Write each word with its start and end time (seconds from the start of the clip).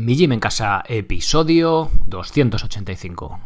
Mi 0.00 0.16
Gym 0.16 0.32
en 0.32 0.40
Casa, 0.40 0.82
episodio 0.88 1.90
285. 2.06 3.38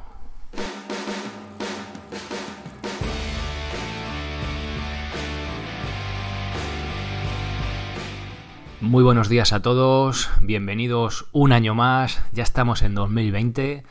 Muy 8.80 9.03
buenos 9.03 9.29
días 9.29 9.53
a 9.53 9.62
todos, 9.62 10.30
bienvenidos 10.43 11.27
un 11.32 11.51
año 11.51 11.75
más, 11.75 12.22
ya 12.30 12.45
estamos 12.45 12.82
en 12.82 12.95
2020, 12.95 13.82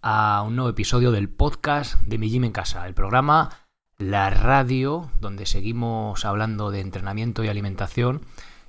a 0.00 0.44
un 0.46 0.54
nuevo 0.54 0.70
episodio 0.70 1.10
del 1.10 1.28
podcast 1.28 2.00
de 2.02 2.18
Mi 2.18 2.30
Gym 2.30 2.44
en 2.44 2.52
Casa, 2.52 2.86
el 2.86 2.94
programa, 2.94 3.50
la 3.98 4.30
radio, 4.30 5.10
donde 5.20 5.44
seguimos 5.44 6.24
hablando 6.24 6.70
de 6.70 6.82
entrenamiento 6.82 7.42
y 7.42 7.48
alimentación 7.48 8.20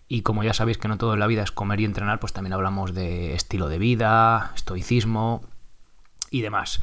y 0.08 0.22
como 0.22 0.44
ya 0.44 0.54
sabéis 0.54 0.78
que 0.78 0.88
no 0.88 0.98
todo 0.98 1.14
en 1.14 1.20
la 1.20 1.28
vida 1.28 1.44
es 1.44 1.52
comer 1.52 1.82
y 1.82 1.86
entrenar, 1.86 2.20
pues 2.20 2.34
también 2.34 2.54
hablamos 2.54 2.94
de 2.94 3.34
estilo 3.34 3.68
de 3.68 3.78
vida, 3.78 4.52
estoicismo 4.56 5.44
y 6.32 6.42
demás. 6.42 6.82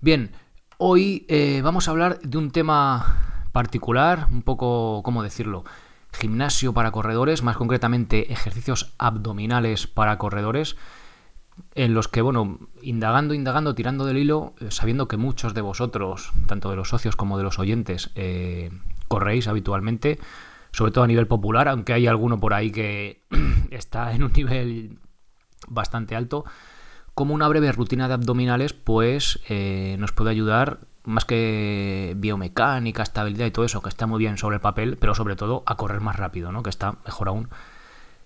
Bien, 0.00 0.32
hoy 0.78 1.26
eh, 1.28 1.60
vamos 1.62 1.88
a 1.88 1.90
hablar 1.90 2.20
de 2.20 2.38
un 2.38 2.50
tema 2.50 3.46
particular, 3.52 4.28
un 4.30 4.42
poco, 4.42 5.02
¿cómo 5.04 5.22
decirlo? 5.22 5.64
Gimnasio 6.12 6.72
para 6.72 6.90
corredores, 6.90 7.42
más 7.42 7.56
concretamente 7.56 8.32
ejercicios 8.32 8.94
abdominales 8.98 9.86
para 9.86 10.16
corredores, 10.18 10.76
en 11.74 11.94
los 11.94 12.08
que, 12.08 12.22
bueno, 12.22 12.58
indagando, 12.82 13.34
indagando, 13.34 13.74
tirando 13.74 14.06
del 14.06 14.18
hilo, 14.18 14.54
eh, 14.60 14.70
sabiendo 14.70 15.06
que 15.06 15.16
muchos 15.16 15.54
de 15.54 15.60
vosotros, 15.60 16.32
tanto 16.46 16.70
de 16.70 16.76
los 16.76 16.88
socios 16.88 17.14
como 17.14 17.36
de 17.36 17.44
los 17.44 17.58
oyentes, 17.58 18.10
eh, 18.14 18.70
corréis 19.08 19.48
habitualmente, 19.48 20.18
sobre 20.74 20.90
todo 20.90 21.04
a 21.04 21.06
nivel 21.06 21.28
popular, 21.28 21.68
aunque 21.68 21.92
hay 21.92 22.08
alguno 22.08 22.40
por 22.40 22.52
ahí 22.52 22.72
que 22.72 23.22
está 23.70 24.12
en 24.12 24.24
un 24.24 24.32
nivel 24.32 24.98
bastante 25.68 26.16
alto, 26.16 26.44
como 27.14 27.32
una 27.32 27.46
breve 27.46 27.70
rutina 27.70 28.08
de 28.08 28.14
abdominales, 28.14 28.72
pues 28.72 29.38
eh, 29.48 29.94
nos 30.00 30.10
puede 30.10 30.32
ayudar 30.32 30.80
más 31.04 31.24
que 31.24 32.14
biomecánica, 32.16 33.04
estabilidad 33.04 33.46
y 33.46 33.52
todo 33.52 33.64
eso, 33.64 33.82
que 33.82 33.88
está 33.88 34.08
muy 34.08 34.18
bien 34.18 34.36
sobre 34.36 34.56
el 34.56 34.60
papel, 34.60 34.96
pero 34.98 35.14
sobre 35.14 35.36
todo 35.36 35.62
a 35.64 35.76
correr 35.76 36.00
más 36.00 36.16
rápido, 36.16 36.50
¿no? 36.50 36.64
Que 36.64 36.70
está 36.70 36.96
mejor 37.04 37.28
aún 37.28 37.50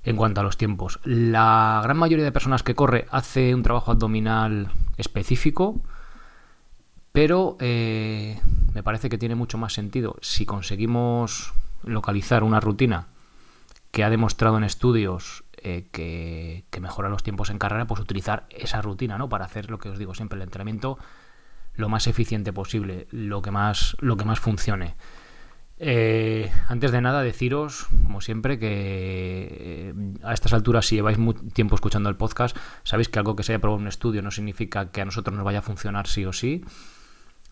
en 0.04 0.16
cuanto 0.16 0.40
a 0.40 0.44
los 0.44 0.56
tiempos. 0.56 1.00
La 1.04 1.80
gran 1.84 1.98
mayoría 1.98 2.24
de 2.24 2.32
personas 2.32 2.62
que 2.62 2.74
corre 2.74 3.06
hace 3.10 3.54
un 3.54 3.62
trabajo 3.62 3.90
abdominal 3.90 4.70
específico, 4.96 5.82
pero 7.12 7.58
eh, 7.60 8.40
me 8.72 8.82
parece 8.82 9.10
que 9.10 9.18
tiene 9.18 9.34
mucho 9.34 9.58
más 9.58 9.74
sentido 9.74 10.16
si 10.22 10.46
conseguimos 10.46 11.52
localizar 11.82 12.42
una 12.42 12.60
rutina 12.60 13.08
que 13.90 14.04
ha 14.04 14.10
demostrado 14.10 14.58
en 14.58 14.64
estudios 14.64 15.44
eh, 15.62 15.88
que, 15.90 16.80
mejora 16.80 17.08
los 17.08 17.22
tiempos 17.22 17.50
en 17.50 17.58
carrera, 17.58 17.86
pues 17.86 18.00
utilizar 18.00 18.46
esa 18.50 18.80
rutina, 18.80 19.18
¿no? 19.18 19.28
Para 19.28 19.44
hacer 19.44 19.70
lo 19.70 19.78
que 19.78 19.88
os 19.88 19.98
digo 19.98 20.14
siempre, 20.14 20.36
el 20.36 20.42
entrenamiento 20.42 20.98
lo 21.74 21.88
más 21.88 22.06
eficiente 22.06 22.52
posible, 22.52 23.08
lo 23.10 23.42
que 23.42 23.50
más, 23.50 23.96
lo 24.00 24.16
que 24.16 24.24
más 24.24 24.38
funcione. 24.38 24.96
Eh, 25.80 26.50
antes 26.68 26.90
de 26.90 27.00
nada, 27.00 27.22
deciros, 27.22 27.86
como 28.04 28.20
siempre, 28.20 28.58
que 28.58 29.48
eh, 29.50 29.94
a 30.22 30.34
estas 30.34 30.52
alturas, 30.52 30.86
si 30.86 30.96
lleváis 30.96 31.18
mucho 31.18 31.42
tiempo 31.52 31.74
escuchando 31.74 32.08
el 32.08 32.16
podcast, 32.16 32.56
sabéis 32.82 33.08
que 33.08 33.18
algo 33.18 33.36
que 33.36 33.42
se 33.42 33.52
haya 33.52 33.60
probado 33.60 33.78
en 33.78 33.82
un 33.82 33.88
estudio 33.88 34.22
no 34.22 34.30
significa 34.30 34.90
que 34.90 35.00
a 35.00 35.04
nosotros 35.04 35.34
nos 35.36 35.44
vaya 35.44 35.60
a 35.60 35.62
funcionar 35.62 36.06
sí 36.06 36.24
o 36.24 36.32
sí 36.32 36.64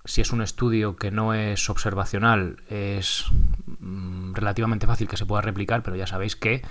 si 0.06 0.20
es 0.20 0.32
un 0.32 0.42
estudio 0.42 0.96
que 0.96 1.10
no 1.10 1.34
es 1.34 1.68
observacional, 1.68 2.62
es 2.68 3.26
mm, 3.80 4.34
relativamente 4.34 4.86
fácil 4.86 5.08
que 5.08 5.16
se 5.16 5.26
pueda 5.26 5.42
replicar, 5.42 5.82
pero 5.82 5.96
ya 5.96 6.06
sabéis 6.06 6.36
que 6.36 6.62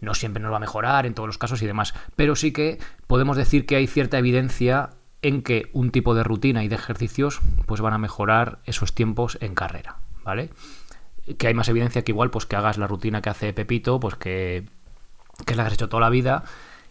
no 0.00 0.14
siempre 0.14 0.42
nos 0.42 0.52
va 0.52 0.56
a 0.56 0.60
mejorar 0.60 1.06
en 1.06 1.14
todos 1.14 1.26
los 1.26 1.38
casos 1.38 1.62
y 1.62 1.66
demás. 1.66 1.94
Pero 2.16 2.36
sí 2.36 2.52
que 2.52 2.78
podemos 3.06 3.36
decir 3.36 3.66
que 3.66 3.76
hay 3.76 3.86
cierta 3.86 4.18
evidencia 4.18 4.90
en 5.22 5.42
que 5.42 5.68
un 5.72 5.90
tipo 5.90 6.14
de 6.14 6.22
rutina 6.22 6.64
y 6.64 6.68
de 6.68 6.76
ejercicios 6.76 7.40
pues 7.66 7.80
van 7.80 7.92
a 7.92 7.98
mejorar 7.98 8.60
esos 8.64 8.94
tiempos 8.94 9.38
en 9.40 9.54
carrera, 9.54 9.96
¿vale? 10.24 10.50
Que 11.36 11.48
hay 11.48 11.54
más 11.54 11.68
evidencia 11.68 12.02
que 12.02 12.12
igual 12.12 12.30
pues 12.30 12.46
que 12.46 12.56
hagas 12.56 12.78
la 12.78 12.86
rutina 12.86 13.20
que 13.20 13.30
hace 13.30 13.52
Pepito, 13.52 13.98
pues 13.98 14.14
que, 14.14 14.64
que 15.44 15.56
la 15.56 15.66
has 15.66 15.72
hecho 15.72 15.88
toda 15.88 16.02
la 16.02 16.10
vida 16.10 16.44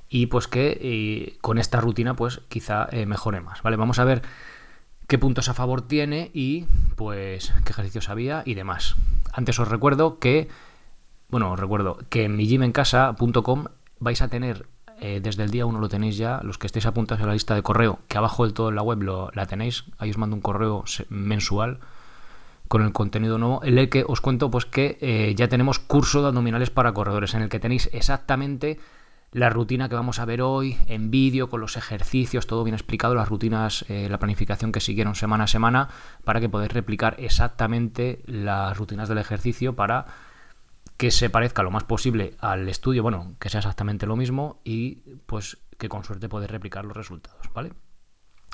y 0.09 0.27
pues 0.27 0.47
que 0.47 0.77
eh, 0.81 1.37
con 1.41 1.57
esta 1.57 1.79
rutina 1.79 2.15
pues 2.15 2.41
quizá 2.49 2.87
eh, 2.91 3.05
mejore 3.05 3.41
más, 3.41 3.61
¿vale? 3.63 3.77
Vamos 3.77 3.99
a 3.99 4.03
ver 4.03 4.21
qué 5.07 5.17
puntos 5.17 5.49
a 5.49 5.53
favor 5.53 5.81
tiene 5.81 6.29
y 6.33 6.65
pues 6.95 7.53
qué 7.63 7.71
ejercicios 7.71 8.09
había 8.09 8.43
y 8.45 8.53
demás. 8.53 8.95
Antes 9.33 9.59
os 9.59 9.67
recuerdo 9.67 10.19
que, 10.19 10.49
bueno, 11.29 11.51
os 11.51 11.59
recuerdo 11.59 11.97
que 12.09 12.25
en 12.25 12.35
mijimencasa.com 12.35 13.65
vais 13.99 14.21
a 14.21 14.27
tener, 14.27 14.67
eh, 14.99 15.19
desde 15.21 15.43
el 15.43 15.51
día 15.51 15.65
1 15.65 15.79
lo 15.79 15.89
tenéis 15.89 16.17
ya, 16.17 16.41
los 16.43 16.57
que 16.57 16.67
estéis 16.67 16.85
apuntados 16.85 17.23
a 17.23 17.27
la 17.27 17.33
lista 17.33 17.55
de 17.55 17.63
correo, 17.63 17.99
que 18.07 18.17
abajo 18.17 18.43
del 18.43 18.53
todo 18.53 18.69
en 18.69 18.75
la 18.75 18.81
web 18.81 19.01
lo, 19.01 19.31
la 19.33 19.45
tenéis, 19.45 19.85
ahí 19.97 20.09
os 20.09 20.17
mando 20.17 20.35
un 20.35 20.41
correo 20.41 20.83
mensual 21.09 21.79
con 22.67 22.83
el 22.83 22.91
contenido 22.91 23.37
nuevo, 23.37 23.63
en 23.63 23.77
el 23.77 23.89
que 23.89 24.03
os 24.05 24.19
cuento 24.19 24.51
pues 24.51 24.65
que 24.65 24.97
eh, 24.99 25.33
ya 25.35 25.47
tenemos 25.47 25.79
curso 25.79 26.21
de 26.21 26.27
abdominales 26.27 26.69
para 26.69 26.93
corredores, 26.93 27.33
en 27.33 27.43
el 27.43 27.49
que 27.49 27.61
tenéis 27.61 27.89
exactamente 27.93 28.77
la 29.31 29.49
rutina 29.49 29.89
que 29.89 29.95
vamos 29.95 30.19
a 30.19 30.25
ver 30.25 30.41
hoy 30.41 30.77
en 30.87 31.11
vídeo, 31.11 31.49
con 31.49 31.61
los 31.61 31.75
ejercicios, 31.75 32.47
todo 32.47 32.63
bien 32.63 32.73
explicado, 32.73 33.13
las 33.15 33.29
rutinas, 33.29 33.85
eh, 33.89 34.07
la 34.09 34.19
planificación 34.19 34.71
que 34.71 34.79
siguieron 34.79 35.15
semana 35.15 35.45
a 35.45 35.47
semana, 35.47 35.89
para 36.23 36.39
que 36.39 36.49
podáis 36.49 36.71
replicar 36.71 37.15
exactamente 37.19 38.23
las 38.25 38.77
rutinas 38.77 39.09
del 39.09 39.17
ejercicio 39.17 39.75
para 39.75 40.05
que 40.97 41.11
se 41.11 41.29
parezca 41.29 41.61
lo 41.61 41.71
más 41.71 41.83
posible 41.83 42.35
al 42.39 42.67
estudio, 42.69 43.03
bueno, 43.03 43.35
que 43.39 43.49
sea 43.49 43.59
exactamente 43.59 44.07
lo 44.07 44.15
mismo 44.15 44.61
y 44.63 44.95
pues 45.25 45.59
que 45.77 45.89
con 45.89 46.03
suerte 46.03 46.27
podáis 46.27 46.49
replicar 46.49 46.85
los 46.85 46.97
resultados, 46.97 47.51
¿vale? 47.53 47.73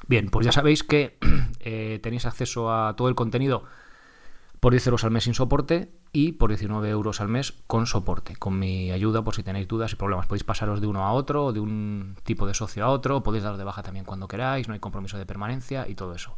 Bien, 0.07 0.29
pues 0.29 0.45
ya 0.45 0.51
sabéis 0.51 0.84
que 0.84 1.17
eh, 1.59 2.00
tenéis 2.03 2.25
acceso 2.25 2.73
a 2.73 2.95
todo 2.97 3.07
el 3.07 3.16
contenido 3.16 3.63
por 4.63 4.72
10 4.72 4.88
euros 4.88 5.03
al 5.03 5.12
mes 5.12 5.25
sin 5.25 5.34
soporte 5.34 5.91
y 6.13 6.31
por 6.31 6.50
19 6.50 6.90
euros 6.90 7.19
al 7.19 7.28
mes 7.28 7.53
con 7.68 7.85
soporte, 7.85 8.38
con 8.38 8.57
mi 8.57 8.91
ayuda 8.91 9.22
por 9.22 9.35
si 9.35 9.44
tenéis 9.44 9.68
dudas 9.68 9.91
y 9.91 9.97
problemas. 9.97 10.25
Podéis 10.25 10.46
pasaros 10.46 10.79
de 10.79 10.88
uno 10.88 11.03
a 11.03 11.12
otro, 11.12 11.51
de 11.51 11.59
un 11.59 12.16
tipo 12.24 12.47
de 12.47 12.53
socio 12.53 12.85
a 12.85 12.88
otro, 12.88 13.23
podéis 13.23 13.44
dar 13.44 13.57
de 13.57 13.66
baja 13.66 13.84
también 13.84 14.06
cuando 14.06 14.25
queráis, 14.29 14.69
no 14.69 14.73
hay 14.73 14.79
compromiso 14.79 15.18
de 15.18 15.25
permanencia 15.25 15.85
y 15.90 15.96
todo 15.96 16.16
eso. 16.16 16.38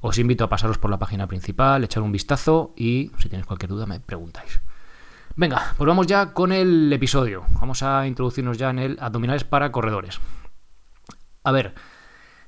Os 0.00 0.18
invito 0.18 0.44
a 0.44 0.48
pasaros 0.48 0.78
por 0.78 0.88
la 0.88 1.00
página 1.00 1.26
principal, 1.26 1.82
echar 1.82 2.04
un 2.04 2.12
vistazo 2.12 2.74
y 2.76 3.10
si 3.18 3.28
tenéis 3.28 3.46
cualquier 3.46 3.70
duda 3.70 3.86
me 3.86 3.98
preguntáis. 3.98 4.60
Venga, 5.34 5.74
pues 5.76 5.88
vamos 5.88 6.06
ya 6.06 6.32
con 6.34 6.52
el 6.52 6.92
episodio. 6.92 7.42
Vamos 7.60 7.82
a 7.82 8.06
introducirnos 8.06 8.56
ya 8.56 8.70
en 8.70 8.78
el 8.78 8.98
abdominales 9.00 9.42
para 9.42 9.72
corredores. 9.72 10.20
A 11.42 11.50
ver, 11.50 11.74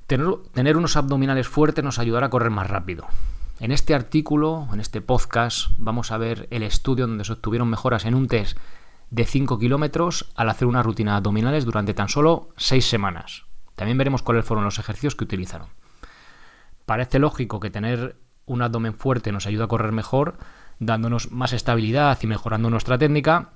tener, 0.07 0.37
tener 0.55 0.77
unos 0.77 0.97
abdominales 0.97 1.49
fuertes 1.49 1.83
nos 1.83 1.99
ayudará 1.99 2.27
a 2.27 2.31
correr 2.31 2.51
más 2.51 2.71
rápido. 2.71 3.09
En 3.61 3.73
este 3.73 3.95
artículo, 3.95 4.69
en 4.73 4.81
este 4.81 5.03
podcast, 5.03 5.69
vamos 5.77 6.13
a 6.13 6.17
ver 6.17 6.49
el 6.51 6.63
estudio 6.63 7.07
donde 7.07 7.27
se 7.27 7.35
obtuvieron 7.35 7.69
mejoras 7.69 8.07
en 8.07 8.15
un 8.15 8.27
test 8.27 8.57
de 9.11 9.27
5 9.27 9.59
kilómetros 9.59 10.33
al 10.35 10.49
hacer 10.49 10.67
una 10.67 10.83
rutina 10.83 11.15
abdominales 11.15 11.67
durante 11.67 11.93
tan 11.93 12.09
solo 12.09 12.55
6 12.57 12.87
semanas. 12.87 13.45
También 13.75 13.99
veremos 13.99 14.23
cuáles 14.23 14.47
fueron 14.47 14.65
los 14.65 14.79
ejercicios 14.79 15.15
que 15.15 15.25
utilizaron. 15.25 15.69
Parece 16.87 17.19
lógico 17.19 17.61
que 17.61 17.69
tener 17.69 18.17
un 18.47 18.63
abdomen 18.63 18.95
fuerte 18.95 19.31
nos 19.31 19.47
ayuda 19.47 19.67
a 19.67 19.69
correr 19.69 19.93
mejor, 19.93 20.39
dándonos 20.79 21.31
más 21.31 21.53
estabilidad 21.53 22.19
y 22.23 22.27
mejorando 22.27 22.71
nuestra 22.71 22.97
técnica 22.97 23.51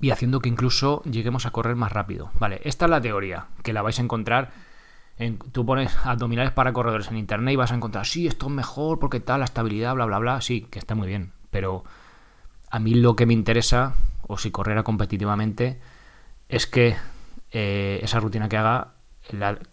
y 0.00 0.10
haciendo 0.10 0.40
que 0.40 0.48
incluso 0.48 1.04
lleguemos 1.04 1.46
a 1.46 1.52
correr 1.52 1.76
más 1.76 1.92
rápido. 1.92 2.32
Vale, 2.40 2.60
esta 2.64 2.86
es 2.86 2.90
la 2.90 3.00
teoría, 3.00 3.46
que 3.62 3.72
la 3.72 3.82
vais 3.82 4.00
a 4.00 4.02
encontrar 4.02 4.50
tú 5.52 5.64
pones 5.64 5.96
abdominales 6.04 6.52
para 6.52 6.72
corredores 6.72 7.08
en 7.08 7.16
internet 7.16 7.52
y 7.52 7.56
vas 7.56 7.72
a 7.72 7.76
encontrar, 7.76 8.06
sí, 8.06 8.26
esto 8.26 8.46
es 8.46 8.52
mejor 8.52 8.98
porque 8.98 9.20
tal, 9.20 9.40
la 9.40 9.44
estabilidad, 9.44 9.94
bla, 9.94 10.06
bla, 10.06 10.18
bla. 10.18 10.40
Sí, 10.40 10.62
que 10.70 10.78
está 10.78 10.94
muy 10.94 11.06
bien. 11.06 11.32
Pero 11.50 11.84
a 12.70 12.78
mí 12.80 12.94
lo 12.94 13.14
que 13.14 13.26
me 13.26 13.34
interesa, 13.34 13.94
o 14.26 14.38
si 14.38 14.50
correra 14.50 14.82
competitivamente, 14.82 15.80
es 16.48 16.66
que 16.66 16.96
eh, 17.52 18.00
esa 18.02 18.18
rutina 18.18 18.48
que 18.48 18.56
haga, 18.56 18.94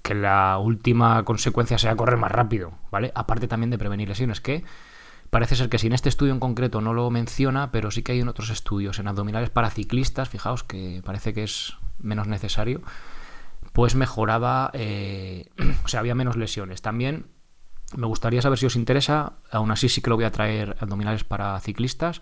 que 0.03 0.13
la 0.13 0.59
última 0.59 1.23
consecuencia 1.23 1.77
sea 1.77 1.95
correr 1.95 2.17
más 2.17 2.31
rápido, 2.31 2.73
¿vale? 2.91 3.11
Aparte 3.15 3.47
también 3.47 3.71
de 3.71 3.79
prevenir 3.79 4.07
lesiones, 4.07 4.39
que 4.41 4.63
parece 5.31 5.55
ser 5.55 5.69
que 5.69 5.79
si 5.79 5.87
en 5.87 5.93
este 5.93 6.09
estudio 6.09 6.33
en 6.33 6.39
concreto 6.39 6.81
no 6.81 6.93
lo 6.93 7.09
menciona, 7.09 7.71
pero 7.71 7.89
sí 7.89 8.03
que 8.03 8.11
hay 8.11 8.19
en 8.19 8.27
otros 8.27 8.51
estudios, 8.51 8.99
en 8.99 9.07
abdominales 9.07 9.49
para 9.49 9.71
ciclistas, 9.71 10.29
fijaos 10.29 10.63
que 10.63 11.01
parece 11.03 11.33
que 11.33 11.43
es 11.43 11.75
menos 11.99 12.27
necesario 12.27 12.81
pues 13.73 13.95
mejoraba, 13.95 14.71
eh, 14.73 15.49
o 15.85 15.87
sea, 15.87 15.99
había 15.99 16.15
menos 16.15 16.35
lesiones. 16.35 16.81
También 16.81 17.27
me 17.95 18.07
gustaría 18.07 18.41
saber 18.41 18.57
si 18.57 18.65
os 18.65 18.75
interesa, 18.75 19.33
aún 19.51 19.71
así 19.71 19.89
sí 19.89 20.01
que 20.01 20.09
lo 20.09 20.15
voy 20.15 20.25
a 20.25 20.31
traer 20.31 20.77
abdominales 20.79 21.23
para 21.23 21.59
ciclistas. 21.59 22.21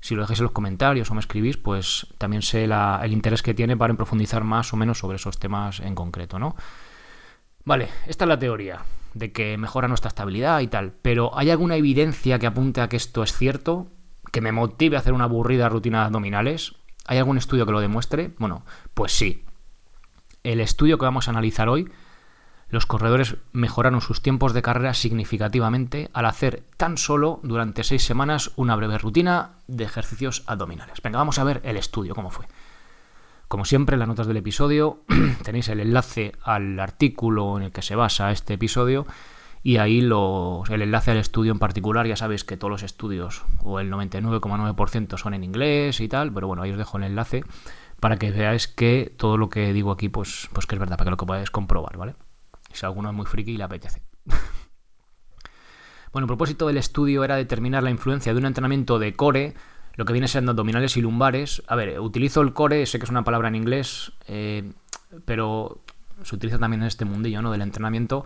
Si 0.00 0.14
lo 0.14 0.22
dejáis 0.22 0.38
en 0.38 0.44
los 0.44 0.52
comentarios 0.52 1.10
o 1.10 1.14
me 1.14 1.20
escribís, 1.20 1.56
pues 1.56 2.06
también 2.18 2.42
sé 2.42 2.64
el 2.64 3.12
interés 3.12 3.42
que 3.42 3.54
tiene 3.54 3.76
para 3.76 3.94
profundizar 3.94 4.44
más 4.44 4.72
o 4.72 4.76
menos 4.76 4.98
sobre 4.98 5.16
esos 5.16 5.38
temas 5.38 5.80
en 5.80 5.94
concreto, 5.94 6.38
¿no? 6.38 6.54
Vale, 7.64 7.88
esta 8.06 8.24
es 8.24 8.28
la 8.28 8.38
teoría 8.38 8.82
de 9.14 9.32
que 9.32 9.56
mejora 9.58 9.88
nuestra 9.88 10.08
estabilidad 10.08 10.60
y 10.60 10.68
tal, 10.68 10.92
pero 11.02 11.36
¿hay 11.36 11.50
alguna 11.50 11.76
evidencia 11.76 12.38
que 12.38 12.46
apunte 12.46 12.80
a 12.80 12.88
que 12.88 12.96
esto 12.96 13.22
es 13.22 13.32
cierto? 13.32 13.88
¿Que 14.30 14.40
me 14.40 14.52
motive 14.52 14.96
a 14.96 15.00
hacer 15.00 15.12
una 15.12 15.24
aburrida 15.24 15.68
rutina 15.68 16.00
de 16.00 16.06
abdominales? 16.06 16.76
¿Hay 17.06 17.18
algún 17.18 17.38
estudio 17.38 17.66
que 17.66 17.72
lo 17.72 17.80
demuestre? 17.80 18.30
Bueno, 18.38 18.64
pues 18.94 19.12
sí, 19.12 19.44
el 20.52 20.60
estudio 20.60 20.98
que 20.98 21.04
vamos 21.04 21.28
a 21.28 21.32
analizar 21.32 21.68
hoy, 21.68 21.90
los 22.70 22.86
corredores 22.86 23.36
mejoraron 23.52 24.00
sus 24.00 24.22
tiempos 24.22 24.52
de 24.52 24.62
carrera 24.62 24.94
significativamente 24.94 26.10
al 26.12 26.26
hacer 26.26 26.64
tan 26.76 26.98
solo 26.98 27.40
durante 27.42 27.84
seis 27.84 28.04
semanas 28.04 28.50
una 28.56 28.76
breve 28.76 28.98
rutina 28.98 29.52
de 29.66 29.84
ejercicios 29.84 30.44
abdominales. 30.46 31.00
Venga, 31.02 31.18
vamos 31.18 31.38
a 31.38 31.44
ver 31.44 31.60
el 31.64 31.76
estudio, 31.76 32.14
cómo 32.14 32.30
fue. 32.30 32.46
Como 33.48 33.64
siempre, 33.64 33.94
en 33.94 34.00
las 34.00 34.08
notas 34.08 34.26
del 34.26 34.36
episodio 34.36 35.00
tenéis 35.44 35.68
el 35.68 35.80
enlace 35.80 36.32
al 36.42 36.78
artículo 36.80 37.56
en 37.56 37.64
el 37.64 37.72
que 37.72 37.82
se 37.82 37.94
basa 37.94 38.30
este 38.30 38.54
episodio 38.54 39.06
y 39.62 39.78
ahí 39.78 40.00
el 40.00 40.82
enlace 40.82 41.10
al 41.10 41.16
estudio 41.16 41.52
en 41.52 41.58
particular. 41.58 42.06
Ya 42.06 42.16
sabéis 42.16 42.44
que 42.44 42.56
todos 42.56 42.70
los 42.70 42.82
estudios, 42.82 43.44
o 43.62 43.80
el 43.80 43.90
99,9% 43.90 45.16
son 45.16 45.34
en 45.34 45.44
inglés 45.44 46.00
y 46.00 46.08
tal, 46.08 46.32
pero 46.32 46.46
bueno, 46.46 46.62
ahí 46.62 46.72
os 46.72 46.78
dejo 46.78 46.98
el 46.98 47.04
enlace 47.04 47.44
para 48.00 48.16
que 48.16 48.30
veáis 48.30 48.68
que 48.68 49.12
todo 49.16 49.36
lo 49.36 49.48
que 49.48 49.72
digo 49.72 49.90
aquí, 49.90 50.08
pues, 50.08 50.48
pues 50.52 50.66
que 50.66 50.74
es 50.76 50.78
verdad, 50.78 50.96
para 50.96 51.06
que 51.06 51.10
lo 51.12 51.16
que 51.16 51.26
podáis 51.26 51.50
comprobar, 51.50 51.96
¿vale? 51.96 52.14
Si 52.72 52.84
alguno 52.86 53.10
es 53.10 53.14
muy 53.14 53.26
friki 53.26 53.52
y 53.52 53.56
le 53.56 53.64
apetece. 53.64 54.02
bueno, 56.12 56.24
el 56.24 56.28
propósito 56.28 56.66
del 56.66 56.76
estudio 56.76 57.24
era 57.24 57.36
determinar 57.36 57.82
la 57.82 57.90
influencia 57.90 58.32
de 58.32 58.38
un 58.38 58.46
entrenamiento 58.46 58.98
de 58.98 59.14
core 59.14 59.54
lo 59.98 60.04
que 60.04 60.12
viene 60.12 60.28
siendo 60.28 60.52
abdominales 60.52 60.96
y 60.96 61.02
lumbares. 61.02 61.60
A 61.66 61.74
ver, 61.74 61.98
utilizo 61.98 62.40
el 62.40 62.52
core, 62.52 62.86
sé 62.86 63.00
que 63.00 63.04
es 63.04 63.10
una 63.10 63.24
palabra 63.24 63.48
en 63.48 63.56
inglés, 63.56 64.12
eh, 64.28 64.70
pero 65.24 65.80
se 66.22 66.36
utiliza 66.36 66.56
también 66.56 66.82
en 66.82 66.86
este 66.86 67.04
mundillo 67.04 67.42
¿no? 67.42 67.50
del 67.50 67.62
entrenamiento. 67.62 68.24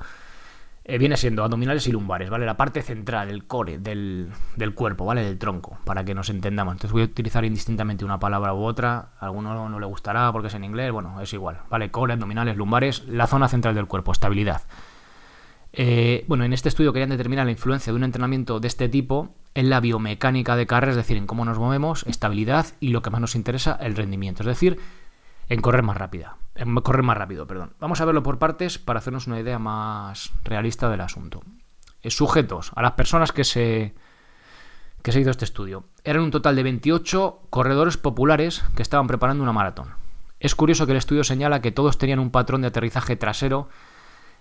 Eh, 0.84 0.99
viene 0.99 1.17
siendo 1.17 1.44
abdominales 1.44 1.87
y 1.87 1.93
lumbares, 1.93 2.29
¿vale? 2.29 2.44
La 2.44 2.56
parte 2.56 2.82
central, 2.82 3.31
el 3.31 3.44
core 3.44 3.79
del, 3.79 4.31
del, 4.56 4.75
cuerpo, 4.75 5.05
¿vale? 5.05 5.23
Del 5.23 5.38
tronco, 5.38 5.79
para 5.84 6.05
que 6.05 6.12
nos 6.12 6.29
entendamos. 6.29 6.73
Entonces 6.73 6.93
voy 6.93 7.02
a 7.02 7.05
utilizar 7.05 7.44
indistintamente 7.44 8.05
una 8.05 8.19
palabra 8.19 8.52
u 8.52 8.64
otra. 8.64 9.11
A 9.20 9.26
alguno 9.26 9.69
no 9.69 9.79
le 9.79 9.87
gustará 9.87 10.32
porque 10.32 10.49
es 10.49 10.55
en 10.55 10.64
inglés, 10.64 10.90
bueno, 10.90 11.20
es 11.20 11.32
igual, 11.32 11.61
¿vale? 11.70 11.93
Core, 11.93 12.14
abdominales, 12.14 12.56
lumbares, 12.56 13.05
la 13.06 13.29
zona 13.29 13.46
central 13.49 13.76
del 13.76 13.87
cuerpo, 13.87 14.11
estabilidad. 14.11 14.62
Eh, 15.73 16.25
bueno, 16.26 16.44
en 16.44 16.52
este 16.52 16.69
estudio 16.69 16.93
querían 16.93 17.11
determinar 17.11 17.46
la 17.46 17.52
influencia 17.52 17.93
de 17.93 17.96
un 17.96 18.05
entrenamiento 18.05 18.58
de 18.58 18.69
este 18.69 18.88
tipo 18.88 19.34
en 19.55 19.70
la 19.70 19.81
biomecánica 19.81 20.56
de 20.56 20.67
carrera, 20.67 20.90
es 20.90 20.96
decir, 20.96 21.17
en 21.17 21.26
cómo 21.26 21.44
nos 21.44 21.58
movemos, 21.58 22.05
estabilidad 22.06 22.67
y 22.81 22.88
lo 22.88 23.02
que 23.02 23.11
más 23.11 23.20
nos 23.20 23.37
interesa, 23.37 23.79
el 23.81 23.94
rendimiento, 23.94 24.43
es 24.43 24.49
decir, 24.49 24.79
en 25.49 25.61
correr 25.61 25.83
más 25.83 25.97
rápida, 25.97 26.37
en 26.55 26.75
correr 26.77 27.03
más 27.03 27.17
rápido, 27.17 27.47
perdón. 27.47 27.75
Vamos 27.81 28.00
a 28.00 28.05
verlo 28.05 28.23
por 28.23 28.39
partes 28.39 28.79
para 28.79 28.99
hacernos 28.99 29.27
una 29.27 29.41
idea 29.41 29.59
más 29.59 30.33
realista 30.44 30.89
del 30.89 31.00
asunto. 31.00 31.43
Sujetos, 32.05 32.73
a 32.75 32.83
las 32.83 32.93
personas 32.93 33.33
que 33.33 33.44
se 33.44 33.94
que 35.03 35.12
se 35.12 35.21
hizo 35.21 35.31
este 35.31 35.44
estudio. 35.44 35.85
Eran 36.05 36.23
un 36.23 36.31
total 36.31 36.56
de 36.56 36.62
28 36.62 37.41
corredores 37.50 37.97
populares 37.97 38.65
que 38.77 38.83
estaban 38.83 39.09
preparando 39.09 39.43
una 39.43 39.53
maratón. 39.53 39.89
Es 40.41 40.55
curioso 40.55 40.87
que 40.87 40.93
el 40.93 40.99
estudio 40.99 41.25
señala 41.25 41.61
que 41.61 41.73
todos 41.73 41.99
tenían 41.99 42.19
un 42.19 42.31
patrón 42.31 42.62
de 42.62 42.69
aterrizaje 42.69 43.17
trasero, 43.17 43.69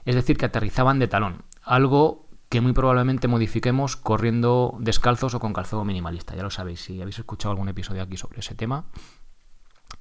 es 0.06 0.15
decir, 0.15 0.38
que 0.38 0.45
aterrizaban 0.45 1.00
de 1.00 1.07
talón, 1.07 1.44
algo 1.63 2.27
que 2.50 2.62
muy 2.62 2.74
probablemente 2.74 3.27
modifiquemos 3.27 3.95
corriendo 3.95 4.75
descalzos 4.80 5.33
o 5.36 5.39
con 5.39 5.53
calzado 5.53 5.86
minimalista. 5.86 6.36
Ya 6.36 6.44
lo 6.44 6.50
sabéis, 6.50 6.81
si 6.81 7.01
habéis 7.01 7.19
escuchado 7.19 7.51
algún 7.51 7.69
episodio 7.69 8.01
aquí 8.01 8.18
sobre 8.18 8.39
ese 8.39 8.56
tema, 8.56 8.86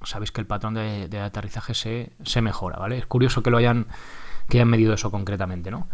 sabéis 0.03 0.31
que 0.31 0.41
el 0.41 0.47
patrón 0.47 0.73
de, 0.73 1.19
aterrizaje 1.19 1.73
se, 1.73 2.41
mejora, 2.41 2.77
¿vale? 2.77 2.97
Es 2.97 3.05
curioso 3.05 3.43
que 3.43 3.49
lo 3.49 3.57
hayan, 3.57 3.87
que 4.49 4.57
hayan 4.57 4.69
medido 4.69 4.93
eso 4.93 5.11
concretamente, 5.11 5.71
¿no? 5.71 5.87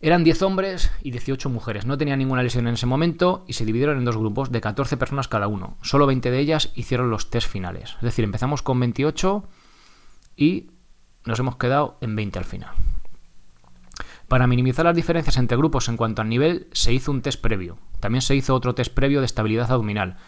Eran 0.00 0.22
10 0.22 0.42
hombres 0.42 0.92
y 1.02 1.10
18 1.10 1.50
mujeres. 1.50 1.84
No 1.84 1.98
tenían 1.98 2.20
ninguna 2.20 2.44
lesión 2.44 2.68
en 2.68 2.74
ese 2.74 2.86
momento 2.86 3.44
y 3.48 3.54
se 3.54 3.64
dividieron 3.64 3.98
en 3.98 4.04
dos 4.04 4.16
grupos 4.16 4.52
de 4.52 4.60
14 4.60 4.96
personas 4.96 5.26
cada 5.26 5.48
uno. 5.48 5.76
Solo 5.82 6.06
20 6.06 6.30
de 6.30 6.38
ellas 6.38 6.70
hicieron 6.76 7.10
los 7.10 7.30
test 7.30 7.48
finales. 7.48 7.94
Es 7.96 8.02
decir, 8.02 8.24
empezamos 8.24 8.62
con 8.62 8.78
28 8.78 9.48
y 10.36 10.70
nos 11.24 11.40
hemos 11.40 11.56
quedado 11.56 11.98
en 12.00 12.14
20 12.14 12.38
al 12.38 12.44
final. 12.44 12.70
Para 14.28 14.46
minimizar 14.46 14.84
las 14.84 14.94
diferencias 14.94 15.38
entre 15.38 15.56
grupos 15.56 15.88
en 15.88 15.96
cuanto 15.96 16.22
al 16.22 16.28
nivel, 16.28 16.68
se 16.72 16.92
hizo 16.92 17.10
un 17.10 17.22
test 17.22 17.40
previo. 17.40 17.78
También 17.98 18.22
se 18.22 18.36
hizo 18.36 18.54
otro 18.54 18.74
test 18.74 18.94
previo 18.94 19.20
de 19.20 19.26
estabilidad 19.26 19.72
abdominal, 19.72 20.18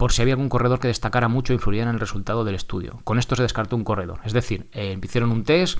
por 0.00 0.12
si 0.12 0.22
había 0.22 0.32
algún 0.32 0.48
corredor 0.48 0.80
que 0.80 0.88
destacara 0.88 1.28
mucho 1.28 1.52
e 1.52 1.56
influía 1.56 1.82
en 1.82 1.90
el 1.90 2.00
resultado 2.00 2.42
del 2.42 2.54
estudio. 2.54 3.00
Con 3.04 3.18
esto 3.18 3.36
se 3.36 3.42
descartó 3.42 3.76
un 3.76 3.84
corredor. 3.84 4.20
Es 4.24 4.32
decir, 4.32 4.66
eh, 4.72 4.98
hicieron 5.02 5.30
un 5.30 5.44
test, 5.44 5.78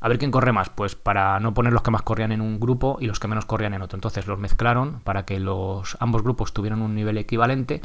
a 0.00 0.08
ver 0.08 0.18
quién 0.18 0.32
corre 0.32 0.50
más, 0.50 0.70
pues 0.70 0.96
para 0.96 1.38
no 1.38 1.54
poner 1.54 1.72
los 1.72 1.82
que 1.82 1.92
más 1.92 2.02
corrían 2.02 2.32
en 2.32 2.40
un 2.40 2.58
grupo 2.58 2.98
y 3.00 3.06
los 3.06 3.20
que 3.20 3.28
menos 3.28 3.44
corrían 3.44 3.72
en 3.72 3.82
otro. 3.82 3.96
Entonces 3.96 4.26
los 4.26 4.40
mezclaron 4.40 4.98
para 5.04 5.24
que 5.24 5.38
los, 5.38 5.96
ambos 6.00 6.24
grupos 6.24 6.52
tuvieran 6.52 6.82
un 6.82 6.96
nivel 6.96 7.16
equivalente 7.16 7.80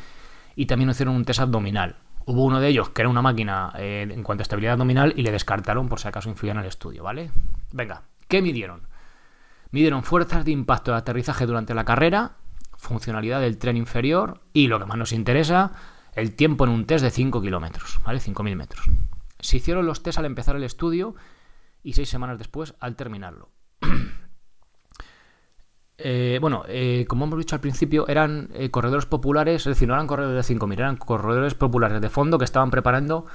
y 0.55 0.65
también 0.65 0.89
hicieron 0.89 1.15
un 1.15 1.23
test 1.23 1.39
abdominal. 1.39 1.97
Hubo 2.25 2.45
uno 2.45 2.59
de 2.59 2.67
ellos 2.67 2.89
que 2.89 3.03
era 3.03 3.09
una 3.09 3.21
máquina 3.21 3.71
eh, 3.77 4.07
en 4.09 4.23
cuanto 4.23 4.41
a 4.41 4.45
estabilidad 4.45 4.73
abdominal 4.73 5.13
y 5.15 5.21
le 5.21 5.31
descartaron 5.31 5.87
por 5.87 5.99
si 5.99 6.07
acaso 6.07 6.29
influía 6.29 6.53
en 6.53 6.61
el 6.61 6.65
estudio, 6.65 7.03
¿vale? 7.03 7.29
Venga, 7.73 8.01
¿qué 8.27 8.41
midieron? 8.41 8.87
Midieron 9.69 10.01
fuerzas 10.01 10.45
de 10.45 10.51
impacto 10.51 10.93
de 10.93 10.97
aterrizaje 10.97 11.45
durante 11.45 11.75
la 11.75 11.85
carrera, 11.85 12.37
funcionalidad 12.79 13.41
del 13.41 13.57
tren 13.57 13.77
inferior 13.77 14.41
y, 14.53 14.67
lo 14.67 14.79
que 14.79 14.85
más 14.85 14.97
nos 14.97 15.11
interesa, 15.11 15.73
el 16.13 16.35
tiempo 16.35 16.63
en 16.63 16.71
un 16.71 16.85
test 16.85 17.03
de 17.03 17.11
5 17.11 17.41
kilómetros, 17.41 17.99
¿vale? 18.03 18.19
5.000 18.19 18.55
metros. 18.55 18.89
Se 19.39 19.57
hicieron 19.57 19.85
los 19.85 20.01
test 20.01 20.17
al 20.17 20.25
empezar 20.25 20.55
el 20.55 20.63
estudio 20.63 21.15
y 21.83 21.93
seis 21.93 22.09
semanas 22.09 22.37
después 22.37 22.73
al 22.79 22.95
terminarlo. 22.95 23.49
Eh, 26.01 26.37
bueno, 26.39 26.63
eh, 26.69 27.03
como 27.09 27.25
hemos 27.25 27.39
dicho 27.39 27.55
al 27.55 27.59
principio, 27.59 28.07
eran 28.07 28.47
eh, 28.53 28.71
corredores 28.71 29.05
populares, 29.05 29.63
es 29.63 29.65
decir, 29.65 29.85
no 29.85 29.95
eran 29.95 30.07
corredores 30.07 30.47
de 30.47 30.55
5.000, 30.55 30.73
eran 30.75 30.95
corredores 30.95 31.55
populares 31.55 31.99
de 31.99 32.07
fondo 32.07 32.37
que 32.37 32.45
estaban 32.45 32.71
preparando 32.71 33.25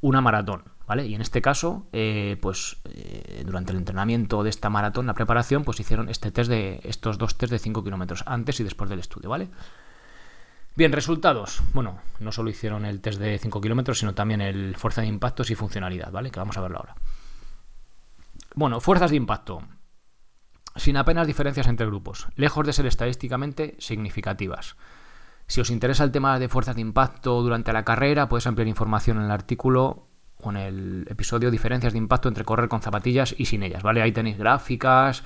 una 0.00 0.22
maratón, 0.22 0.62
¿vale? 0.86 1.06
Y 1.06 1.14
en 1.14 1.20
este 1.20 1.42
caso, 1.42 1.86
eh, 1.92 2.36
pues 2.40 2.78
eh, 2.84 3.42
durante 3.44 3.72
el 3.72 3.78
entrenamiento 3.78 4.42
de 4.42 4.50
esta 4.50 4.70
maratón, 4.70 5.06
la 5.06 5.14
preparación, 5.14 5.64
pues 5.64 5.80
hicieron 5.80 6.08
este 6.08 6.30
test 6.30 6.48
de 6.48 6.80
estos 6.84 7.18
dos 7.18 7.36
test 7.36 7.52
de 7.52 7.58
5 7.58 7.82
kilómetros 7.82 8.22
antes 8.26 8.60
y 8.60 8.64
después 8.64 8.88
del 8.88 9.00
estudio, 9.00 9.28
¿vale? 9.28 9.48
Bien, 10.76 10.92
resultados. 10.92 11.62
Bueno, 11.72 11.98
no 12.20 12.32
solo 12.32 12.50
hicieron 12.50 12.84
el 12.84 13.00
test 13.00 13.18
de 13.18 13.38
5 13.38 13.60
kilómetros, 13.60 13.98
sino 13.98 14.14
también 14.14 14.40
el 14.40 14.76
fuerza 14.76 15.00
de 15.00 15.06
impactos 15.08 15.50
y 15.50 15.54
funcionalidad, 15.54 16.12
¿vale? 16.12 16.30
Que 16.30 16.38
vamos 16.38 16.56
a 16.58 16.60
verlo 16.60 16.78
ahora. 16.78 16.96
Bueno, 18.54 18.80
fuerzas 18.80 19.10
de 19.10 19.16
impacto. 19.16 19.62
Sin 20.76 20.98
apenas 20.98 21.26
diferencias 21.26 21.66
entre 21.66 21.86
grupos, 21.86 22.28
lejos 22.36 22.66
de 22.66 22.74
ser 22.74 22.84
estadísticamente 22.84 23.76
significativas. 23.78 24.76
Si 25.46 25.60
os 25.60 25.70
interesa 25.70 26.04
el 26.04 26.10
tema 26.10 26.38
de 26.38 26.48
fuerzas 26.48 26.74
de 26.74 26.82
impacto 26.82 27.40
durante 27.40 27.72
la 27.72 27.84
carrera, 27.84 28.28
puedes 28.28 28.46
ampliar 28.46 28.68
información 28.68 29.16
en 29.16 29.24
el 29.24 29.30
artículo 29.30 30.05
en 30.50 30.56
el 30.56 31.06
episodio 31.08 31.50
Diferencias 31.50 31.92
de 31.92 31.98
impacto 31.98 32.28
entre 32.28 32.44
correr 32.44 32.68
con 32.68 32.82
zapatillas 32.82 33.34
y 33.36 33.46
sin 33.46 33.62
ellas, 33.62 33.82
¿vale? 33.82 34.02
Ahí 34.02 34.12
tenéis 34.12 34.38
gráficas. 34.38 35.22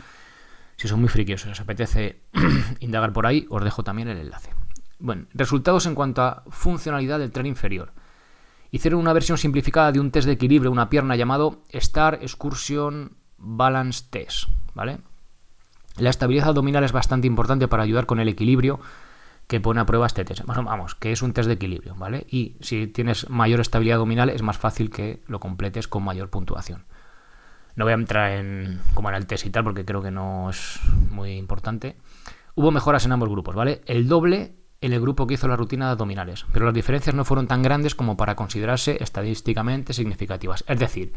Si 0.76 0.88
son 0.88 1.00
muy 1.00 1.09
frikis 1.09 1.47
os 1.47 1.61
apetece 1.61 2.21
indagar 2.80 3.12
por 3.12 3.26
ahí, 3.26 3.47
os 3.50 3.62
dejo 3.62 3.85
también 3.85 4.09
el 4.09 4.18
enlace. 4.18 4.50
Bueno, 4.99 5.26
resultados 5.35 5.87
en 5.87 5.94
cuanto 5.94 6.23
a 6.23 6.42
funcionalidad 6.49 7.18
del 7.18 7.33
tren 7.33 7.47
inferior. 7.47 7.92
Hicieron 8.71 9.00
una 9.00 9.12
versión 9.12 9.37
simplificada 9.37 9.92
de 9.92 10.00
un 10.00 10.11
test 10.11 10.26
de 10.26 10.33
equilibrio, 10.33 10.71
una 10.71 10.90
pierna 10.90 11.16
llamado 11.16 11.62
Star 11.71 12.18
Excursion 12.23 13.16
Balance 13.37 14.04
Test, 14.11 14.49
¿vale? 14.75 14.99
La 15.97 16.11
estabilidad 16.11 16.49
abdominal 16.49 16.85
es 16.85 16.92
bastante 16.92 17.26
importante 17.26 17.68
para 17.68 17.83
ayudar 17.83 18.06
con 18.06 18.21
el 18.21 18.28
equilibrio 18.28 18.80
que 19.50 19.61
pone 19.61 19.80
a 19.80 19.85
prueba 19.85 20.07
este 20.07 20.25
test. 20.25 20.45
Vamos, 20.47 20.95
que 20.95 21.11
es 21.11 21.23
un 21.23 21.33
test 21.33 21.49
de 21.49 21.54
equilibrio, 21.54 21.97
¿vale? 21.97 22.25
Y 22.30 22.54
si 22.61 22.87
tienes 22.87 23.28
mayor 23.28 23.59
estabilidad 23.59 23.97
abdominal 23.97 24.30
es 24.30 24.42
más 24.42 24.57
fácil 24.57 24.90
que 24.90 25.25
lo 25.26 25.40
completes 25.40 25.88
con 25.88 26.04
mayor 26.04 26.30
puntuación. 26.30 26.85
No 27.75 27.85
voy 27.85 27.90
a 27.90 27.97
entrar 27.97 28.30
en 28.30 28.80
cómo 28.95 29.09
era 29.09 29.19
el 29.19 29.26
test 29.26 29.47
y 29.47 29.50
tal 29.50 29.64
porque 29.64 29.85
creo 29.85 30.02
que 30.02 30.12
no 30.12 30.50
es 30.50 30.78
muy 31.11 31.33
importante. 31.33 31.97
Hubo 32.54 32.71
mejoras 32.71 33.04
en 33.07 33.11
ambos 33.11 33.28
grupos, 33.28 33.57
¿vale? 33.57 33.80
El 33.87 34.07
doble 34.07 34.54
en 34.80 34.92
el 34.92 35.00
grupo 35.00 35.26
que 35.26 35.35
hizo 35.35 35.49
la 35.49 35.57
rutina 35.57 35.87
de 35.87 35.92
abdominales, 35.92 36.47
pero 36.52 36.66
las 36.66 36.75
diferencias 36.75 37.16
no 37.16 37.25
fueron 37.25 37.49
tan 37.49 37.61
grandes 37.61 37.97
como 37.97 38.16
para 38.16 38.37
considerarse 38.37 39.02
estadísticamente 39.02 39.92
significativas. 39.95 40.62
Es 40.69 40.78
decir, 40.78 41.12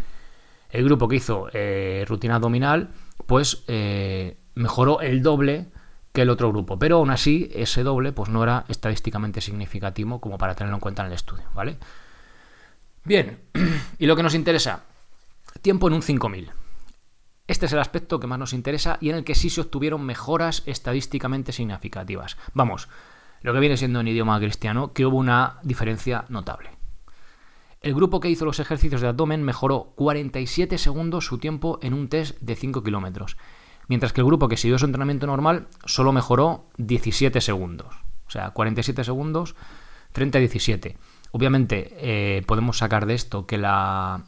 el 0.71 0.83
grupo 0.85 1.07
que 1.07 1.17
hizo 1.17 1.49
eh, 1.53 2.03
rutina 2.07 2.37
abdominal, 2.37 2.89
pues 3.27 3.63
eh, 3.67 4.37
mejoró 4.55 5.01
el 5.01 5.21
doble 5.21 5.67
que 6.13 6.21
el 6.21 6.29
otro 6.29 6.49
grupo. 6.49 6.79
Pero 6.79 6.97
aún 6.97 7.09
así, 7.09 7.49
ese 7.53 7.83
doble 7.83 8.13
pues 8.13 8.29
no 8.29 8.43
era 8.43 8.65
estadísticamente 8.69 9.41
significativo 9.41 10.21
como 10.21 10.37
para 10.37 10.55
tenerlo 10.55 10.77
en 10.77 10.81
cuenta 10.81 11.01
en 11.01 11.07
el 11.07 11.13
estudio, 11.13 11.45
¿vale? 11.53 11.77
Bien, 13.03 13.39
y 13.99 14.05
lo 14.05 14.15
que 14.15 14.23
nos 14.23 14.35
interesa, 14.35 14.83
tiempo 15.61 15.87
en 15.87 15.95
un 15.95 16.03
5000. 16.03 16.51
Este 17.47 17.65
es 17.65 17.73
el 17.73 17.79
aspecto 17.79 18.19
que 18.19 18.27
más 18.27 18.39
nos 18.39 18.53
interesa 18.53 18.97
y 19.01 19.09
en 19.09 19.17
el 19.17 19.23
que 19.25 19.35
sí 19.35 19.49
se 19.49 19.61
obtuvieron 19.61 20.05
mejoras 20.05 20.63
estadísticamente 20.65 21.51
significativas. 21.51 22.37
Vamos, 22.53 22.87
lo 23.41 23.53
que 23.53 23.59
viene 23.59 23.75
siendo 23.75 23.99
en 23.99 24.07
idioma 24.07 24.39
cristiano, 24.39 24.93
que 24.93 25.05
hubo 25.05 25.17
una 25.17 25.59
diferencia 25.63 26.25
notable. 26.29 26.69
El 27.81 27.93
grupo 27.93 28.21
que 28.21 28.29
hizo 28.29 28.45
los 28.45 28.59
ejercicios 28.59 29.01
de 29.01 29.09
abdomen 29.09 29.43
mejoró 29.43 29.91
47 29.95 30.77
segundos 30.77 31.25
su 31.25 31.37
tiempo 31.39 31.79
en 31.81 31.93
un 31.93 32.07
test 32.07 32.39
de 32.39 32.55
5 32.55 32.81
kilómetros 32.81 33.35
mientras 33.87 34.13
que 34.13 34.21
el 34.21 34.27
grupo 34.27 34.47
que 34.47 34.57
siguió 34.57 34.77
su 34.77 34.85
entrenamiento 34.85 35.27
normal 35.27 35.67
solo 35.85 36.11
mejoró 36.11 36.67
17 36.77 37.41
segundos. 37.41 37.93
O 38.27 38.31
sea, 38.31 38.51
47 38.51 39.03
segundos 39.03 39.55
frente 40.11 40.37
a 40.37 40.41
17. 40.41 40.97
Obviamente 41.31 41.93
eh, 41.97 42.43
podemos 42.45 42.77
sacar 42.77 43.05
de 43.05 43.15
esto 43.15 43.45
que 43.45 43.57
la, 43.57 44.25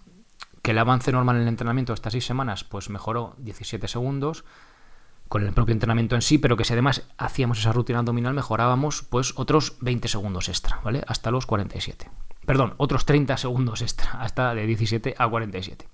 que 0.62 0.72
el 0.72 0.78
avance 0.80 1.12
normal 1.12 1.38
en 1.38 1.44
el 1.44 1.48
entrenamiento 1.48 1.94
de 1.94 1.96
estas 1.96 2.14
seis 2.14 2.26
semanas 2.26 2.64
pues 2.64 2.90
mejoró 2.90 3.36
17 3.38 3.88
segundos 3.88 4.44
con 5.28 5.44
el 5.44 5.54
propio 5.54 5.74
entrenamiento 5.74 6.16
en 6.16 6.22
sí, 6.22 6.38
pero 6.38 6.58
que 6.58 6.66
si 6.66 6.74
además 6.74 7.08
hacíamos 7.18 7.60
esa 7.60 7.72
rutina 7.72 8.00
abdominal 8.00 8.34
mejorábamos 8.34 9.04
pues 9.04 9.34
otros 9.38 9.78
20 9.82 10.08
segundos 10.08 10.50
extra, 10.50 10.80
¿vale? 10.84 11.04
Hasta 11.08 11.32
los 11.32 11.46
47. 11.46 12.10
Perdón, 12.46 12.76
otros 12.78 13.06
30 13.06 13.38
segundos 13.38 13.82
extra, 13.82 14.12
hasta 14.22 14.54
de 14.54 14.68
17 14.68 15.16
a 15.18 15.28
47. 15.28 15.88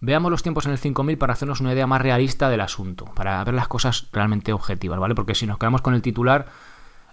Veamos 0.00 0.30
los 0.30 0.42
tiempos 0.42 0.64
en 0.64 0.72
el 0.72 0.78
5000 0.78 1.18
para 1.18 1.34
hacernos 1.34 1.60
una 1.60 1.74
idea 1.74 1.86
más 1.86 2.00
realista 2.00 2.48
del 2.48 2.62
asunto, 2.62 3.04
para 3.14 3.44
ver 3.44 3.54
las 3.54 3.68
cosas 3.68 4.08
realmente 4.12 4.52
objetivas, 4.52 4.98
¿vale? 4.98 5.14
Porque 5.14 5.34
si 5.34 5.46
nos 5.46 5.58
quedamos 5.58 5.82
con 5.82 5.92
el 5.94 6.00
titular, 6.00 6.46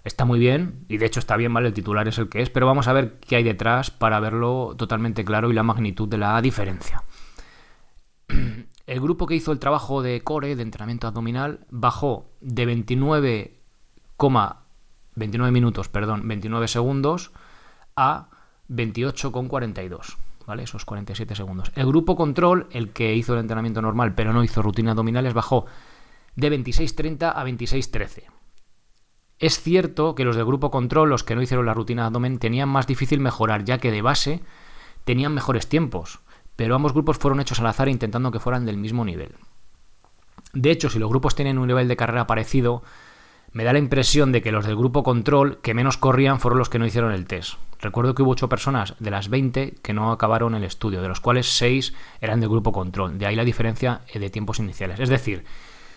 está 0.04 0.24
muy 0.24 0.38
bien, 0.38 0.86
y 0.88 0.96
de 0.96 1.04
hecho 1.04 1.20
está 1.20 1.36
bien, 1.36 1.52
¿vale? 1.52 1.68
El 1.68 1.74
titular 1.74 2.08
es 2.08 2.16
el 2.16 2.30
que 2.30 2.40
es, 2.40 2.48
pero 2.48 2.66
vamos 2.66 2.88
a 2.88 2.94
ver 2.94 3.20
qué 3.20 3.36
hay 3.36 3.42
detrás 3.42 3.90
para 3.90 4.20
verlo 4.20 4.74
totalmente 4.78 5.22
claro 5.22 5.50
y 5.50 5.54
la 5.54 5.62
magnitud 5.62 6.08
de 6.08 6.16
la 6.16 6.40
diferencia. 6.40 7.02
El 8.86 9.00
grupo 9.00 9.26
que 9.26 9.34
hizo 9.34 9.52
el 9.52 9.58
trabajo 9.58 10.00
de 10.00 10.22
core, 10.22 10.56
de 10.56 10.62
entrenamiento 10.62 11.06
abdominal, 11.06 11.66
bajó 11.68 12.30
de 12.40 12.64
29, 12.64 13.60
29 15.14 15.52
minutos, 15.52 15.90
perdón, 15.90 16.26
29 16.26 16.68
segundos 16.68 17.32
a 17.96 18.30
28,42. 18.70 20.16
¿Vale? 20.48 20.62
Esos 20.62 20.86
47 20.86 21.34
segundos. 21.34 21.70
El 21.74 21.86
grupo 21.86 22.16
control, 22.16 22.68
el 22.72 22.88
que 22.88 23.14
hizo 23.14 23.34
el 23.34 23.40
entrenamiento 23.40 23.82
normal 23.82 24.14
pero 24.14 24.32
no 24.32 24.42
hizo 24.42 24.62
rutinas 24.62 24.92
abdominales, 24.92 25.34
bajó 25.34 25.66
de 26.36 26.50
26.30 26.50 27.34
a 27.36 27.44
26.13. 27.44 28.22
Es 29.40 29.60
cierto 29.60 30.14
que 30.14 30.24
los 30.24 30.36
del 30.36 30.46
grupo 30.46 30.70
control, 30.70 31.10
los 31.10 31.22
que 31.22 31.34
no 31.34 31.42
hicieron 31.42 31.66
la 31.66 31.74
rutina 31.74 32.06
abdomen, 32.06 32.38
tenían 32.38 32.70
más 32.70 32.86
difícil 32.86 33.20
mejorar, 33.20 33.64
ya 33.64 33.76
que 33.76 33.90
de 33.90 34.00
base 34.00 34.40
tenían 35.04 35.34
mejores 35.34 35.68
tiempos, 35.68 36.20
pero 36.56 36.74
ambos 36.74 36.94
grupos 36.94 37.18
fueron 37.18 37.40
hechos 37.40 37.60
al 37.60 37.66
azar 37.66 37.90
intentando 37.90 38.30
que 38.30 38.40
fueran 38.40 38.64
del 38.64 38.78
mismo 38.78 39.04
nivel. 39.04 39.34
De 40.54 40.70
hecho, 40.70 40.88
si 40.88 40.98
los 40.98 41.10
grupos 41.10 41.34
tienen 41.34 41.58
un 41.58 41.66
nivel 41.66 41.88
de 41.88 41.96
carrera 41.96 42.26
parecido, 42.26 42.82
me 43.52 43.64
da 43.64 43.72
la 43.72 43.78
impresión 43.78 44.32
de 44.32 44.42
que 44.42 44.52
los 44.52 44.66
del 44.66 44.76
grupo 44.76 45.02
control 45.02 45.60
que 45.60 45.74
menos 45.74 45.96
corrían 45.96 46.40
fueron 46.40 46.58
los 46.58 46.68
que 46.68 46.78
no 46.78 46.86
hicieron 46.86 47.12
el 47.12 47.26
test. 47.26 47.54
Recuerdo 47.80 48.14
que 48.14 48.22
hubo 48.22 48.32
8 48.32 48.48
personas 48.48 48.94
de 48.98 49.10
las 49.10 49.28
20 49.28 49.76
que 49.82 49.94
no 49.94 50.10
acabaron 50.10 50.54
el 50.54 50.64
estudio, 50.64 51.00
de 51.00 51.08
los 51.08 51.20
cuales 51.20 51.48
6 51.56 51.94
eran 52.20 52.40
del 52.40 52.48
grupo 52.48 52.72
control. 52.72 53.18
De 53.18 53.26
ahí 53.26 53.36
la 53.36 53.44
diferencia 53.44 54.02
de 54.12 54.30
tiempos 54.30 54.58
iniciales. 54.58 55.00
Es 55.00 55.08
decir, 55.08 55.44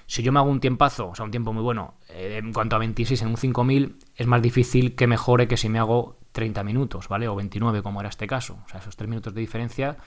si 0.05 0.23
yo 0.23 0.31
me 0.31 0.39
hago 0.39 0.49
un 0.49 0.59
tiempazo, 0.59 1.09
o 1.09 1.15
sea, 1.15 1.25
un 1.25 1.31
tiempo 1.31 1.53
muy 1.53 1.63
bueno, 1.63 1.95
eh, 2.09 2.39
en 2.41 2.53
cuanto 2.53 2.75
a 2.75 2.79
26 2.79 3.21
en 3.21 3.27
un 3.29 3.37
5000, 3.37 3.95
es 4.15 4.27
más 4.27 4.41
difícil 4.41 4.95
que 4.95 5.07
mejore 5.07 5.47
que 5.47 5.57
si 5.57 5.69
me 5.69 5.79
hago 5.79 6.17
30 6.33 6.63
minutos, 6.63 7.07
¿vale? 7.07 7.27
O 7.27 7.35
29, 7.35 7.81
como 7.81 7.99
era 7.99 8.09
este 8.09 8.27
caso. 8.27 8.59
O 8.65 8.69
sea, 8.69 8.79
esos 8.79 8.95
3 8.95 9.09
minutos 9.09 9.33
de 9.33 9.41
diferencia, 9.41 9.97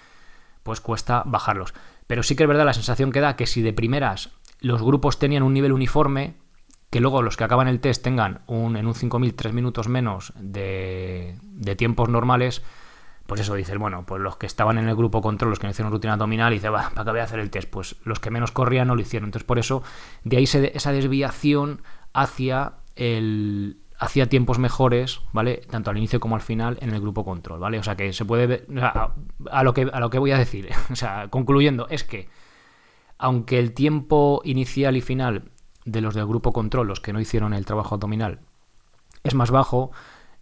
pues 0.62 0.80
cuesta 0.80 1.22
bajarlos. 1.26 1.74
Pero 2.06 2.22
sí 2.22 2.36
que 2.36 2.44
es 2.44 2.48
verdad 2.48 2.66
la 2.66 2.74
sensación 2.74 3.12
que 3.12 3.20
da 3.20 3.36
que 3.36 3.46
si 3.46 3.62
de 3.62 3.72
primeras 3.72 4.30
los 4.60 4.82
grupos 4.82 5.18
tenían 5.18 5.42
un 5.42 5.54
nivel 5.54 5.72
uniforme, 5.72 6.34
que 6.94 7.00
luego 7.00 7.22
los 7.22 7.36
que 7.36 7.42
acaban 7.42 7.66
el 7.66 7.80
test 7.80 8.04
tengan 8.04 8.42
un, 8.46 8.76
en 8.76 8.86
un 8.86 8.94
5000 8.94 9.34
3 9.34 9.52
minutos 9.52 9.88
menos 9.88 10.32
de, 10.38 11.34
tiempos 11.76 12.08
normales, 12.08 12.62
pues 13.26 13.40
eso, 13.40 13.56
dices, 13.56 13.76
bueno, 13.78 14.06
pues 14.06 14.22
los 14.22 14.36
que 14.36 14.46
estaban 14.46 14.78
en 14.78 14.88
el 14.88 14.94
grupo 14.94 15.20
control, 15.20 15.50
los 15.50 15.58
que 15.58 15.66
no 15.66 15.72
hicieron 15.72 15.90
rutina 15.90 16.12
abdominal, 16.12 16.52
y 16.52 16.58
dice, 16.58 16.68
va, 16.68 16.90
¿para 16.90 17.04
qué 17.04 17.10
voy 17.10 17.18
a 17.18 17.24
hacer 17.24 17.40
el 17.40 17.50
test? 17.50 17.68
Pues 17.68 17.96
los 18.04 18.20
que 18.20 18.30
menos 18.30 18.52
corrían 18.52 18.86
no 18.86 18.94
lo 18.94 19.00
hicieron. 19.00 19.26
Entonces, 19.26 19.44
por 19.44 19.58
eso, 19.58 19.82
de 20.22 20.36
ahí 20.36 20.46
se, 20.46 20.70
esa 20.76 20.92
desviación 20.92 21.82
hacia 22.12 22.74
el 22.94 23.80
hacia 23.98 24.28
tiempos 24.28 24.60
mejores, 24.60 25.20
¿vale? 25.32 25.62
Tanto 25.68 25.90
al 25.90 25.98
inicio 25.98 26.20
como 26.20 26.36
al 26.36 26.42
final 26.42 26.78
en 26.80 26.94
el 26.94 27.00
grupo 27.00 27.24
control, 27.24 27.58
¿vale? 27.58 27.80
O 27.80 27.82
sea 27.82 27.96
que 27.96 28.12
se 28.12 28.24
puede 28.24 28.46
ver, 28.46 28.66
a, 29.50 29.64
lo 29.64 29.74
que, 29.74 29.90
a 29.92 29.98
lo 29.98 30.10
que 30.10 30.20
voy 30.20 30.30
a 30.30 30.38
decir, 30.38 30.68
o 30.92 30.94
sea, 30.94 31.26
concluyendo, 31.28 31.88
es 31.90 32.04
que 32.04 32.28
aunque 33.18 33.58
el 33.58 33.72
tiempo 33.72 34.42
inicial 34.44 34.96
y 34.96 35.00
final 35.00 35.50
de 35.84 36.00
los 36.00 36.14
del 36.14 36.26
grupo 36.26 36.52
control, 36.52 36.88
los 36.88 37.00
que 37.00 37.12
no 37.12 37.20
hicieron 37.20 37.54
el 37.54 37.66
trabajo 37.66 37.94
abdominal, 37.94 38.40
es 39.22 39.34
más 39.34 39.50
bajo, 39.50 39.90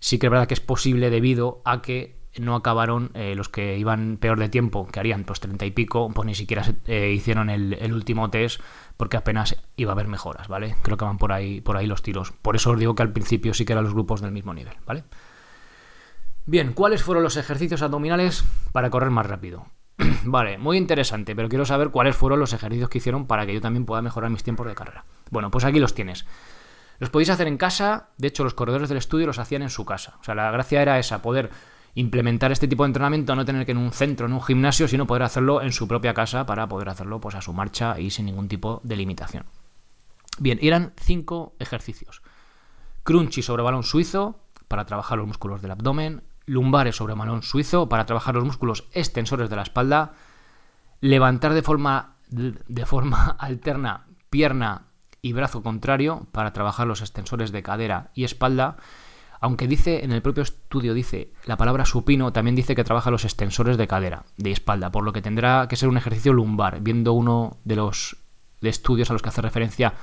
sí 0.01 0.19
que 0.19 0.27
es 0.27 0.31
verdad 0.31 0.49
que 0.49 0.55
es 0.55 0.61
posible 0.61 1.11
debido 1.11 1.63
a 1.65 1.83
que 1.83 2.21
no 2.39 2.55
acabaron 2.55 3.11
eh, 3.15 3.35
los 3.35 3.49
que 3.49 3.77
iban 3.79 4.17
peor 4.17 4.39
de 4.39 4.49
tiempo, 4.49 4.87
que 4.87 5.01
harían 5.01 5.25
pues 5.25 5.41
treinta 5.41 5.67
y 5.67 5.71
pico, 5.71 6.11
pues 6.15 6.27
ni 6.27 6.35
siquiera 6.35 6.65
eh, 6.87 7.13
hicieron 7.13 7.51
el, 7.51 7.93
último 7.93 8.31
test 8.31 8.61
porque 8.97 9.17
apenas 9.17 9.57
iba 9.77 9.93
a 9.93 9.95
haber 9.95 10.09
mejoras, 10.09 10.49
¿vale? 10.49 10.77
Creo 10.83 10.97
que 10.97 11.05
van 11.05 11.19
por 11.19 11.33
ahí, 11.33 11.61
por 11.61 11.77
ahí 11.77 11.87
los 11.87 12.03
tiros. 12.03 12.33
Por 12.33 12.57
eso 12.57 12.71
os 12.71 12.79
digo 12.79 12.95
que 12.95 13.03
al 13.03 13.13
principio 13.13 13.53
sí 13.53 13.65
que 13.65 13.73
eran 13.73 13.85
los 13.85 13.93
grupos 13.93 14.21
del 14.21 14.33
mismo 14.33 14.55
nivel, 14.55 14.75
¿vale? 14.87 15.05
Bien, 16.47 16.73
¿cuáles 16.73 17.03
fueron 17.03 17.23
los 17.23 17.37
ejercicios 17.37 17.83
abdominales 17.83 18.45
para 18.73 18.91
correr 18.91 19.11
más 19.11 19.27
rápido? 19.27 19.67
vale, 20.25 20.59
muy 20.59 20.77
interesante, 20.77 21.35
pero 21.37 21.49
quiero 21.49 21.65
saber 21.65 21.91
cuáles 21.91 22.17
fueron 22.17 22.41
los 22.41 22.53
ejercicios 22.53 22.89
que 22.89 22.99
hicieron 22.99 23.27
para 23.27 23.47
que 23.47 23.55
yo 23.55 23.61
también 23.61 23.85
pueda 23.85 24.03
mejorar 24.03 24.31
mis 24.31 24.43
tiempos 24.43 24.67
de 24.67 24.75
carrera. 24.75 25.05
Bueno, 25.31 25.51
pues 25.51 25.65
aquí 25.65 25.79
los 25.79 25.95
tienes. 25.95 26.27
Los 26.99 27.11
podéis 27.11 27.31
hacer 27.31 27.49
en 27.49 27.57
casa, 27.57 28.11
de 28.19 28.29
hecho 28.29 28.45
los 28.45 28.55
corredores 28.55 28.89
del 28.89 28.99
estudio 28.99 29.27
los 29.27 29.39
hacían 29.39 29.63
en 29.63 29.71
su 29.71 29.85
casa. 29.85 30.17
O 30.21 30.25
sea, 30.25 30.35
la 30.35 30.51
gracia 30.51 30.83
era 30.83 30.99
esa, 30.99 31.21
poder 31.23 31.51
implementar 31.95 32.53
este 32.53 32.69
tipo 32.69 32.85
de 32.85 32.89
entrenamiento, 32.89 33.35
no 33.35 33.45
tener 33.45 33.67
que 33.67 33.73
en 33.73 33.79
un 33.79 33.93
centro, 33.93 34.27
en 34.27 34.33
un 34.33 34.43
gimnasio, 34.43 34.89
sino 34.89 35.07
poder 35.07 35.25
hacerlo 35.25 35.63
en 35.63 35.73
su 35.73 35.89
propia 35.89 36.15
casa 36.15 36.47
para 36.47 36.69
poder 36.69 36.89
hacerlo 36.89 37.21
pues, 37.21 37.35
a 37.35 37.43
su 37.43 37.53
marcha 37.53 37.99
y 37.99 38.11
sin 38.11 38.27
ningún 38.27 38.49
tipo 38.49 38.81
de 38.85 38.97
limitación. 38.97 39.45
Bien, 40.39 40.59
eran 40.63 40.93
cinco 40.97 41.55
ejercicios. 41.59 42.23
Crunchy 43.03 43.43
sobre 43.43 43.63
balón 43.63 43.83
suizo 43.83 44.41
para 44.69 44.87
trabajar 44.87 45.19
los 45.19 45.27
músculos 45.27 45.61
del 45.61 45.73
abdomen, 45.73 46.23
lumbares 46.47 46.97
sobre 46.97 47.15
balón 47.15 47.43
suizo 47.43 47.89
para 47.89 48.07
trabajar 48.07 48.35
los 48.35 48.45
músculos 48.45 48.89
extensores 48.93 49.51
de 49.51 49.57
la 49.57 49.63
espalda, 49.63 50.13
levantar 51.01 51.55
de 51.55 51.63
forma, 51.63 52.17
de 52.29 52.87
forma 52.87 53.31
alterna 53.39 54.07
pierna 54.31 54.87
y 55.21 55.33
brazo 55.33 55.63
contrario 55.63 56.27
para 56.33 56.53
trabajar 56.53 56.87
los 56.87 57.01
extensores 57.01 57.53
de 57.53 57.63
cadera 57.63 58.11
y 58.15 58.25
espalda 58.25 58.77
aunque 59.43 59.67
dice, 59.67 60.05
en 60.05 60.13
el 60.13 60.23
propio 60.23 60.45
estudio 60.45 60.95
dice, 60.95 61.33
la 61.47 61.57
palabra 61.57 61.85
supino 61.85 62.33
también 62.33 62.55
dice 62.55 62.77
que 62.77 62.85
trabaja 62.85 63.11
los 63.11 63.25
extensores 63.25 63.77
de 63.77 63.89
cadera, 63.89 64.23
de 64.37 64.53
espalda, 64.53 64.93
por 64.93 65.03
lo 65.03 65.13
que 65.13 65.21
tendrá 65.21 65.67
que 65.67 65.75
ser 65.75 65.89
un 65.89 65.97
ejercicio 65.97 66.33
lumbar. 66.33 66.81
Viendo 66.81 67.13
uno 67.13 67.57
de 67.65 67.75
los 67.75 68.17
estudios 68.61 69.11
a 69.11 69.15
los 69.15 69.21
que 69.21 69.31
hace 69.31 69.43
referencia, 69.43 69.95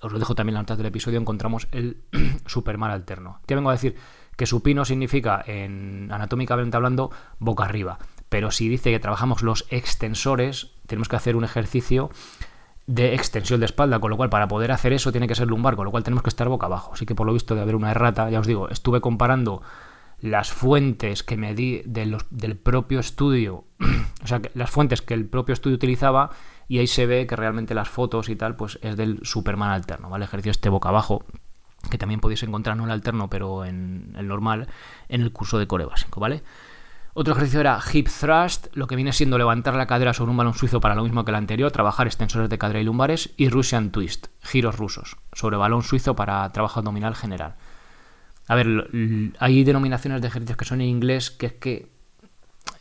os 0.00 0.12
lo 0.12 0.20
dejo 0.20 0.36
también 0.36 0.52
en 0.52 0.58
la 0.58 0.62
notas 0.62 0.78
del 0.78 0.86
episodio, 0.86 1.18
encontramos 1.18 1.66
el 1.72 2.04
supermar 2.46 2.92
alterno. 2.92 3.40
¿Qué 3.46 3.56
vengo 3.56 3.70
a 3.70 3.72
decir? 3.72 3.96
Que 4.38 4.46
supino 4.46 4.84
significa, 4.84 5.42
en 5.44 6.10
anatómicamente 6.12 6.76
hablando, 6.76 7.10
boca 7.40 7.64
arriba. 7.64 7.98
Pero 8.28 8.52
si 8.52 8.68
dice 8.68 8.92
que 8.92 9.00
trabajamos 9.00 9.42
los 9.42 9.66
extensores, 9.70 10.70
tenemos 10.86 11.08
que 11.08 11.16
hacer 11.16 11.34
un 11.34 11.42
ejercicio 11.42 12.08
de 12.86 13.14
extensión 13.14 13.58
de 13.58 13.66
espalda, 13.66 13.98
con 13.98 14.10
lo 14.10 14.16
cual 14.16 14.30
para 14.30 14.46
poder 14.46 14.70
hacer 14.70 14.92
eso 14.92 15.10
tiene 15.10 15.26
que 15.26 15.34
ser 15.34 15.48
lumbar, 15.48 15.74
con 15.74 15.86
lo 15.86 15.90
cual 15.90 16.04
tenemos 16.04 16.22
que 16.22 16.28
estar 16.28 16.48
boca 16.48 16.66
abajo. 16.66 16.92
Así 16.94 17.04
que 17.04 17.16
por 17.16 17.26
lo 17.26 17.32
visto 17.32 17.56
de 17.56 17.62
haber 17.62 17.74
una 17.74 17.90
errata, 17.90 18.30
ya 18.30 18.38
os 18.38 18.46
digo, 18.46 18.68
estuve 18.68 19.00
comparando 19.00 19.60
las 20.20 20.52
fuentes 20.52 21.24
que 21.24 21.36
me 21.36 21.56
di 21.56 21.82
del 21.84 22.56
propio 22.56 23.00
estudio, 23.00 23.64
o 24.22 24.26
sea, 24.28 24.40
las 24.54 24.70
fuentes 24.70 25.02
que 25.02 25.14
el 25.14 25.26
propio 25.26 25.52
estudio 25.52 25.74
utilizaba, 25.74 26.30
y 26.68 26.78
ahí 26.78 26.86
se 26.86 27.06
ve 27.06 27.26
que 27.26 27.34
realmente 27.34 27.74
las 27.74 27.88
fotos 27.88 28.28
y 28.28 28.36
tal, 28.36 28.54
pues 28.54 28.78
es 28.82 28.96
del 28.96 29.18
Superman 29.24 29.70
alterno, 29.70 30.08
¿vale? 30.08 30.26
Ejercicio 30.26 30.52
este 30.52 30.68
boca 30.68 30.90
abajo, 30.90 31.24
que 31.90 31.98
también 31.98 32.20
podéis 32.20 32.42
encontrar 32.42 32.76
no 32.76 32.84
el 32.84 32.90
alterno, 32.90 33.30
pero 33.30 33.64
en 33.64 34.14
el 34.16 34.28
normal, 34.28 34.68
en 35.08 35.22
el 35.22 35.32
curso 35.32 35.58
de 35.58 35.66
core 35.66 35.84
básico, 35.84 36.20
¿vale? 36.20 36.42
Otro 37.14 37.32
ejercicio 37.32 37.60
era 37.60 37.80
hip 37.92 38.08
thrust, 38.08 38.68
lo 38.74 38.86
que 38.86 38.94
viene 38.94 39.12
siendo 39.12 39.38
levantar 39.38 39.74
la 39.74 39.86
cadera 39.86 40.12
sobre 40.12 40.30
un 40.30 40.36
balón 40.36 40.54
suizo 40.54 40.80
para 40.80 40.94
lo 40.94 41.02
mismo 41.02 41.24
que 41.24 41.32
el 41.32 41.36
anterior, 41.36 41.72
trabajar 41.72 42.06
extensores 42.06 42.48
de 42.48 42.58
cadera 42.58 42.80
y 42.80 42.84
lumbares, 42.84 43.30
y 43.36 43.48
Russian 43.48 43.90
twist, 43.90 44.28
giros 44.40 44.76
rusos, 44.76 45.16
sobre 45.32 45.56
balón 45.56 45.82
suizo 45.82 46.14
para 46.14 46.50
trabajo 46.52 46.78
abdominal 46.78 47.16
general. 47.16 47.56
A 48.46 48.54
ver, 48.54 48.88
hay 49.38 49.64
denominaciones 49.64 50.22
de 50.22 50.28
ejercicios 50.28 50.56
que 50.56 50.64
son 50.64 50.80
en 50.80 50.88
inglés 50.88 51.30
que 51.30 51.46
es 51.46 51.52
que 51.54 51.88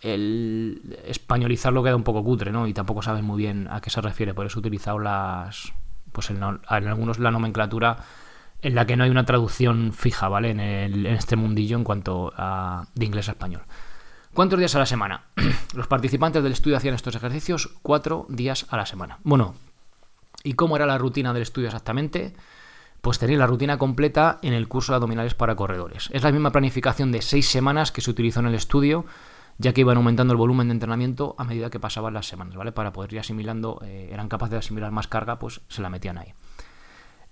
el 0.02 0.98
españolizarlo 1.06 1.84
queda 1.84 1.96
un 1.96 2.04
poco 2.04 2.24
cutre, 2.24 2.52
¿no? 2.52 2.68
Y 2.68 2.74
tampoco 2.74 3.02
sabes 3.02 3.24
muy 3.24 3.38
bien 3.38 3.68
a 3.70 3.82
qué 3.82 3.90
se 3.90 4.02
refiere, 4.02 4.34
por 4.34 4.46
eso 4.46 4.60
he 4.60 4.62
utilizado 4.62 5.00
las. 5.00 5.74
Pues 6.12 6.30
en, 6.30 6.42
algunos 6.42 7.20
la 7.20 7.32
nomenclatura 7.32 7.98
en 8.62 8.76
la 8.76 8.86
que 8.86 8.96
no 8.96 9.04
hay 9.04 9.10
una 9.10 9.26
traducción 9.26 9.94
fija, 9.94 10.30
¿vale? 10.30 10.52
En, 10.52 11.06
este 11.06 11.36
mundillo 11.36 11.78
en 11.78 11.84
cuanto 11.84 12.34
a 12.36 12.88
de 12.96 13.06
inglés 13.06 13.30
a 13.30 13.32
español. 13.32 13.62
¿Cuántos 14.34 14.60
días 14.60 14.76
a 14.76 14.80
la 14.80 14.86
semana? 14.86 15.26
Los 15.76 15.88
participantes 15.88 16.44
del 16.44 16.52
estudio 16.52 16.78
hacían 16.78 16.96
estos 16.96 17.16
ejercicios 17.16 17.70
cuatro 17.82 18.26
días 18.30 18.66
a 18.70 18.78
la 18.78 18.86
semana. 18.86 19.20
Bueno, 19.24 19.56
¿y 20.44 20.54
cómo 20.54 20.76
era 20.76 20.86
la 20.86 20.98
rutina 20.98 21.34
del 21.34 21.44
estudio 21.44 21.68
exactamente? 21.68 22.36
Pues 23.02 23.20
tenéis 23.20 23.40
la 23.40 23.48
rutina 23.48 23.78
completa 23.78 24.40
en 24.42 24.54
el 24.54 24.68
curso 24.68 24.92
de 24.92 24.98
abdominales 24.98 25.36
para 25.36 25.56
corredores. 25.56 26.10
Es 26.12 26.24
la 26.24 26.32
misma 26.32 26.52
planificación 26.52 27.12
de 27.12 27.22
seis 27.22 27.48
semanas 27.48 27.92
que 27.92 28.02
se 28.02 28.10
utilizó 28.10 28.40
en 28.40 28.48
el 28.48 28.56
estudio, 28.56 29.06
ya 29.60 29.74
que 29.74 29.82
iban 29.82 29.98
aumentando 29.98 30.34
el 30.34 30.38
volumen 30.38 30.68
de 30.68 30.74
entrenamiento 30.74 31.36
a 31.38 31.44
medida 31.44 31.70
que 31.70 31.80
pasaban 31.80 32.14
las 32.14 32.28
semanas, 32.28 32.56
¿vale? 32.56 32.72
Para 32.72 32.92
poder 32.92 33.14
ir 33.14 33.20
asimilando, 33.20 33.80
eh, 33.84 34.10
eran 34.12 34.30
capaces 34.30 34.52
de 34.52 34.58
asimilar 34.58 34.92
más 34.92 35.08
carga, 35.08 35.40
pues 35.40 35.62
se 35.68 35.82
la 35.82 35.90
metían 35.90 36.18
ahí. 36.18 36.34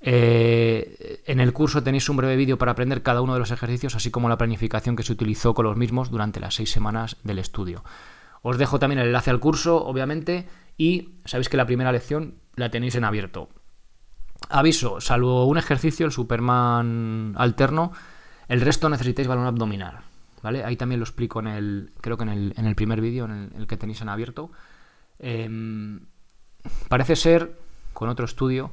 Eh, 0.02 1.24
en 1.26 1.40
el 1.40 1.54
curso 1.54 1.84
tenéis 1.84 2.10
un 2.10 2.18
breve 2.18 2.36
vídeo 2.36 2.58
para 2.58 2.74
aprender 2.74 3.02
cada 3.02 3.22
uno 3.22 3.34
de 3.34 3.40
los 3.40 3.52
ejercicios, 3.52 3.96
así 3.96 4.12
como 4.12 4.30
la 4.30 4.38
planificación 4.38 4.96
que 4.96 5.04
se 5.04 5.14
utilizó 5.14 5.54
con 5.54 5.66
los 5.66 5.78
mismos 5.78 6.12
durante 6.12 6.40
las 6.40 6.56
seis 6.56 6.72
semanas 6.72 7.18
del 7.24 7.40
estudio. 7.40 7.84
Os 8.42 8.58
dejo 8.58 8.78
también 8.78 9.00
el 9.00 9.08
enlace 9.08 9.32
al 9.32 9.40
curso, 9.40 9.84
obviamente, 9.84 10.48
y 10.78 11.16
sabéis 11.26 11.50
que 11.50 11.58
la 11.58 11.66
primera 11.66 11.92
lección 11.92 12.36
la 12.56 12.70
tenéis 12.70 12.96
en 12.96 13.04
abierto. 13.04 13.50
Aviso, 14.50 15.02
salvo 15.02 15.46
un 15.46 15.58
ejercicio, 15.58 16.06
el 16.06 16.12
Superman 16.12 17.34
alterno, 17.38 17.92
el 18.48 18.62
resto 18.62 18.90
necesitáis 18.90 19.28
balón 19.28 19.48
abdominal. 19.48 20.02
¿Vale? 20.44 20.64
Ahí 20.64 20.76
también 20.76 21.00
lo 21.00 21.06
explico 21.06 21.40
en 21.40 21.48
el. 21.48 21.92
Creo 22.02 22.18
que 22.18 22.24
en 22.24 22.30
el, 22.30 22.54
en 22.56 22.68
el 22.68 22.76
primer 22.76 23.02
vídeo, 23.02 23.26
en 23.26 23.52
el, 23.58 23.66
que 23.66 23.78
tenéis 23.78 24.02
en 24.02 24.10
abierto. 24.10 24.52
Em, 25.18 26.02
parece 26.88 27.16
ser, 27.16 27.58
con 27.94 28.10
otro 28.10 28.26
estudio, 28.26 28.72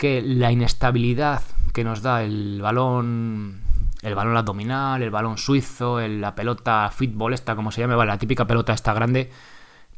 que 0.00 0.22
la 0.22 0.50
inestabilidad 0.50 1.42
que 1.72 1.84
nos 1.84 2.02
da 2.02 2.24
el 2.24 2.60
balón. 2.60 3.60
El 4.02 4.14
balón 4.14 4.34
abdominal, 4.34 5.02
el 5.02 5.10
balón 5.10 5.36
suizo, 5.36 6.00
la 6.00 6.34
pelota 6.34 6.90
fútbol, 6.90 7.34
esta 7.34 7.54
como 7.54 7.70
se 7.70 7.82
llama, 7.82 8.02
la 8.06 8.16
típica 8.16 8.46
pelota 8.46 8.72
esta 8.72 8.94
grande, 8.94 9.30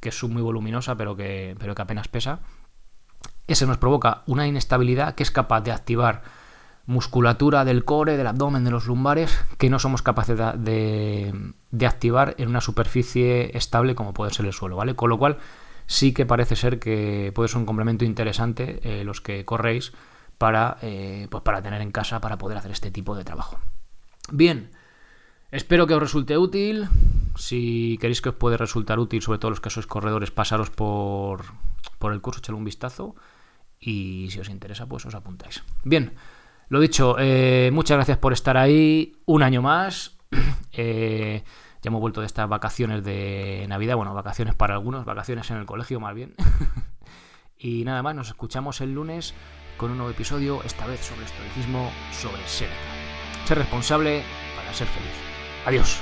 que 0.00 0.08
es 0.08 0.24
muy 0.24 0.42
voluminosa, 0.42 0.96
pero 0.96 1.14
que, 1.14 1.54
pero 1.60 1.76
que 1.76 1.82
apenas 1.82 2.08
pesa 2.08 2.40
ese 3.46 3.66
nos 3.66 3.78
provoca 3.78 4.22
una 4.26 4.46
inestabilidad 4.46 5.14
que 5.14 5.22
es 5.22 5.30
capaz 5.30 5.60
de 5.60 5.72
activar 5.72 6.22
musculatura 6.86 7.64
del 7.64 7.84
core, 7.84 8.16
del 8.16 8.26
abdomen, 8.26 8.64
de 8.64 8.70
los 8.70 8.86
lumbares, 8.86 9.38
que 9.58 9.70
no 9.70 9.78
somos 9.78 10.02
capaces 10.02 10.36
de, 10.36 11.52
activar 11.86 12.34
en 12.38 12.48
una 12.48 12.60
superficie 12.60 13.56
estable 13.56 13.94
como 13.94 14.14
puede 14.14 14.32
ser 14.32 14.46
el 14.46 14.52
suelo, 14.52 14.76
¿vale? 14.76 14.96
Con 14.96 15.10
lo 15.10 15.18
cual 15.18 15.38
sí 15.86 16.12
que 16.12 16.26
parece 16.26 16.56
ser 16.56 16.78
que 16.78 17.32
puede 17.34 17.48
ser 17.48 17.58
un 17.58 17.66
complemento 17.66 18.04
interesante 18.04 18.80
eh, 18.82 19.04
los 19.04 19.20
que 19.20 19.44
corréis 19.44 19.92
para, 20.38 20.78
eh, 20.82 21.28
pues 21.30 21.42
para 21.42 21.62
tener 21.62 21.80
en 21.80 21.92
casa 21.92 22.20
para 22.20 22.38
poder 22.38 22.58
hacer 22.58 22.72
este 22.72 22.90
tipo 22.90 23.14
de 23.14 23.24
trabajo. 23.24 23.58
Bien, 24.30 24.70
espero 25.50 25.86
que 25.86 25.94
os 25.94 26.00
resulte 26.00 26.38
útil. 26.38 26.88
Si 27.36 27.96
queréis 28.00 28.20
que 28.20 28.30
os 28.30 28.34
puede 28.34 28.56
resultar 28.56 28.98
útil, 28.98 29.22
sobre 29.22 29.38
todo 29.38 29.50
los 29.50 29.60
que 29.60 29.70
sois 29.70 29.86
corredores, 29.86 30.30
pasaros 30.30 30.70
por, 30.70 31.44
por 31.98 32.12
el 32.12 32.20
curso, 32.20 32.40
echarle 32.40 32.58
un 32.58 32.64
vistazo 32.64 33.14
y 33.80 34.28
si 34.30 34.40
os 34.40 34.48
interesa, 34.48 34.86
pues 34.86 35.06
os 35.06 35.14
apuntáis. 35.14 35.62
Bien, 35.84 36.12
lo 36.68 36.80
dicho, 36.80 37.16
eh, 37.18 37.70
muchas 37.72 37.96
gracias 37.96 38.18
por 38.18 38.32
estar 38.32 38.56
ahí 38.56 39.12
un 39.26 39.42
año 39.42 39.62
más. 39.62 40.16
Eh, 40.74 41.44
ya 41.82 41.88
hemos 41.88 42.00
vuelto 42.00 42.20
de 42.20 42.26
estas 42.26 42.48
vacaciones 42.48 43.02
de 43.02 43.66
Navidad, 43.68 43.96
bueno, 43.96 44.14
vacaciones 44.14 44.54
para 44.54 44.74
algunos, 44.74 45.04
vacaciones 45.04 45.50
en 45.50 45.56
el 45.56 45.66
colegio 45.66 45.98
más 45.98 46.14
bien. 46.14 46.34
y 47.58 47.84
nada 47.84 48.02
más, 48.02 48.14
nos 48.14 48.28
escuchamos 48.28 48.80
el 48.80 48.94
lunes 48.94 49.34
con 49.76 49.90
un 49.90 49.98
nuevo 49.98 50.12
episodio, 50.12 50.62
esta 50.62 50.86
vez 50.86 51.00
sobre 51.00 51.24
estoicismo, 51.24 51.90
sobre 52.12 52.46
ser. 52.46 52.70
Ser 53.46 53.58
responsable 53.58 54.22
para 54.56 54.72
ser 54.72 54.86
feliz. 54.86 55.12
Adiós. 55.66 56.00